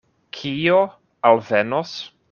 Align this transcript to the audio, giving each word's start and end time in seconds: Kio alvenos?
Kio 0.37 0.79
alvenos? 1.33 1.97